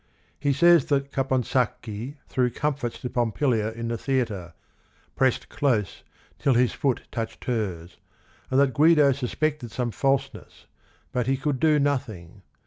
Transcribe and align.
He 0.39 0.51
says 0.51 0.87
that 0.87 1.11
Caponsacchi 1.11 2.15
threw 2.27 2.49
comfits 2.49 2.99
to 3.01 3.09
Pompilia 3.11 3.67
in 3.71 3.87
the 3.87 3.99
theatre, 3.99 4.53
"pressed 5.15 5.47
close 5.47 6.01
till 6.39 6.55
his 6.55 6.73
foot 6.73 7.03
touched 7.11 7.45
hers," 7.45 7.97
and 8.49 8.59
that 8.59 8.73
Guido 8.73 9.11
suspected 9.11 9.69
some 9.69 9.91
falseness, 9.91 10.65
but 11.11 11.27
he 11.27 11.37
could 11.37 11.59
do 11.59 11.77
noth 11.77 12.09
ing. 12.09 12.41